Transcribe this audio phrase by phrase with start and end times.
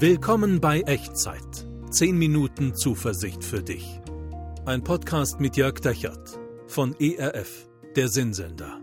[0.00, 1.66] Willkommen bei Echtzeit.
[1.90, 4.00] 10 Minuten Zuversicht für dich.
[4.64, 6.38] Ein Podcast mit Jörg Dechert
[6.68, 8.78] von ERF, der Sinnsender.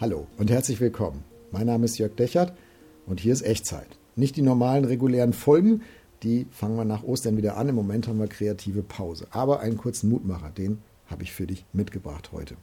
[0.00, 1.22] Hallo und herzlich willkommen.
[1.50, 2.56] Mein Name ist Jörg Dechert
[3.04, 3.98] und hier ist Echtzeit.
[4.14, 5.82] Nicht die normalen regulären Folgen,
[6.22, 7.68] die fangen wir nach Ostern wieder an.
[7.68, 9.26] Im Moment haben wir kreative Pause.
[9.32, 10.78] Aber einen kurzen Mutmacher, den
[11.08, 12.56] habe ich für dich mitgebracht heute.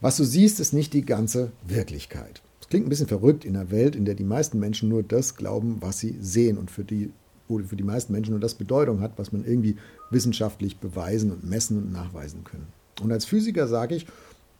[0.00, 2.40] Was du siehst, ist nicht die ganze Wirklichkeit.
[2.72, 5.76] Klingt ein bisschen verrückt in einer Welt, in der die meisten Menschen nur das glauben,
[5.80, 7.10] was sie sehen und für die,
[7.46, 9.76] wo für die meisten Menschen nur das Bedeutung hat, was man irgendwie
[10.08, 12.68] wissenschaftlich beweisen und messen und nachweisen können.
[13.02, 14.06] Und als Physiker sage ich,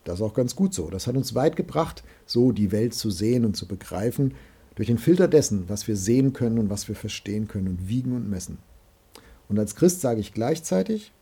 [0.03, 0.91] das ist auch ganz gut so.
[0.91, 4.35] Das hat uns weit gebracht, so die Welt zu sehen und zu begreifen,
[4.75, 8.15] durch den Filter dessen, was wir sehen können und was wir verstehen können und wiegen
[8.15, 8.59] und messen.
[9.49, 11.13] Und als Christ sage ich gleichzeitig,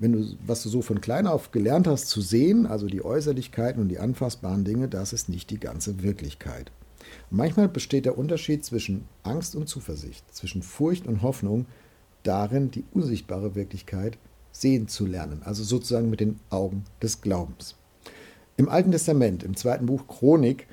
[0.00, 3.80] wenn du, was du so von klein auf gelernt hast zu sehen, also die Äußerlichkeiten
[3.82, 6.70] und die anfassbaren Dinge, das ist nicht die ganze Wirklichkeit.
[7.30, 11.66] manchmal besteht der Unterschied zwischen Angst und Zuversicht, zwischen Furcht und Hoffnung
[12.22, 14.18] darin, die unsichtbare Wirklichkeit
[14.52, 17.76] sehen zu lernen, also sozusagen mit den Augen des Glaubens.
[18.56, 20.66] Im Alten Testament, im zweiten Buch Chronik,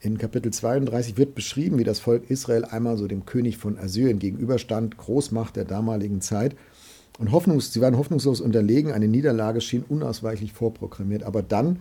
[0.00, 4.18] in Kapitel 32 wird beschrieben, wie das Volk Israel einmal so dem König von Assyrien
[4.18, 6.56] gegenüberstand, Großmacht der damaligen Zeit,
[7.18, 11.22] und hoffnungs, sie waren hoffnungslos unterlegen, eine Niederlage schien unausweichlich vorprogrammiert.
[11.22, 11.80] Aber dann,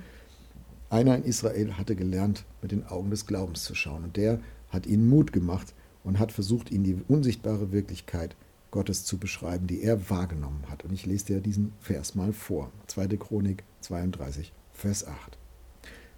[0.89, 4.03] einer in Israel hatte gelernt, mit den Augen des Glaubens zu schauen.
[4.03, 8.35] Und der hat ihnen Mut gemacht und hat versucht, ihnen die unsichtbare Wirklichkeit
[8.71, 10.83] Gottes zu beschreiben, die er wahrgenommen hat.
[10.83, 12.71] Und ich lese dir diesen Vers mal vor.
[12.87, 13.07] 2.
[13.17, 15.37] Chronik 32, Vers 8.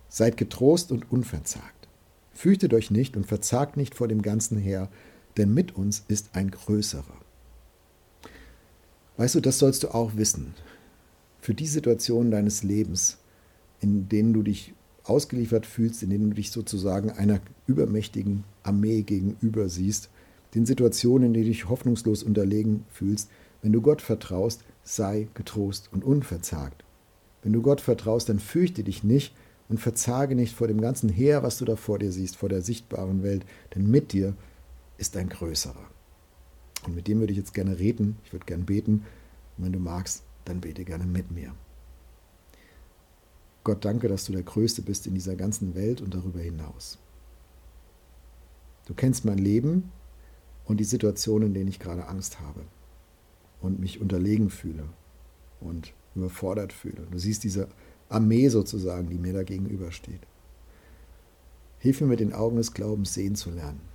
[0.09, 1.87] Seid getrost und unverzagt.
[2.33, 4.89] Fürchtet euch nicht und verzagt nicht vor dem ganzen Heer,
[5.37, 7.21] denn mit uns ist ein größerer.
[9.21, 10.55] Weißt du, das sollst du auch wissen.
[11.41, 13.19] Für die Situationen deines Lebens,
[13.79, 19.69] in denen du dich ausgeliefert fühlst, in denen du dich sozusagen einer übermächtigen Armee gegenüber
[19.69, 20.09] siehst,
[20.55, 23.29] den Situationen, in denen du dich hoffnungslos unterlegen fühlst,
[23.61, 26.83] wenn du Gott vertraust, sei getrost und unverzagt.
[27.43, 29.35] Wenn du Gott vertraust, dann fürchte dich nicht
[29.69, 32.63] und verzage nicht vor dem ganzen Heer, was du da vor dir siehst, vor der
[32.63, 33.45] sichtbaren Welt,
[33.75, 34.33] denn mit dir
[34.97, 35.91] ist ein größerer.
[36.83, 38.17] Und mit dem würde ich jetzt gerne reden.
[38.23, 39.05] Ich würde gerne beten.
[39.57, 41.53] Und wenn du magst, dann bete gerne mit mir.
[43.63, 46.97] Gott, danke, dass du der Größte bist in dieser ganzen Welt und darüber hinaus.
[48.87, 49.91] Du kennst mein Leben
[50.65, 52.61] und die Situationen, in denen ich gerade Angst habe
[53.61, 54.85] und mich unterlegen fühle
[55.59, 57.05] und überfordert fühle.
[57.11, 57.67] Du siehst diese
[58.09, 60.21] Armee sozusagen, die mir da gegenübersteht.
[61.77, 63.90] Hilf mir mit den Augen des Glaubens sehen zu lernen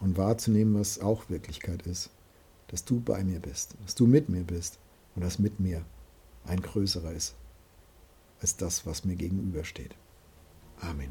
[0.00, 2.10] und wahrzunehmen, was auch Wirklichkeit ist.
[2.68, 4.78] Dass du bei mir bist, dass du mit mir bist
[5.14, 5.84] und dass mit mir
[6.44, 7.34] ein größerer ist
[8.40, 9.94] als das, was mir gegenübersteht.
[10.80, 11.10] Amen.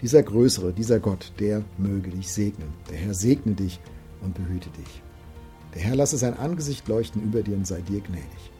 [0.00, 2.72] Dieser Größere, dieser Gott, der möge dich segnen.
[2.90, 3.80] Der Herr segne dich
[4.20, 5.02] und behüte dich.
[5.74, 8.50] Der Herr lasse sein Angesicht leuchten über dir und sei dir gnädig.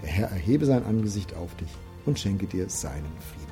[0.00, 1.70] Der Herr erhebe sein Angesicht auf dich
[2.06, 3.51] und schenke dir seinen Frieden.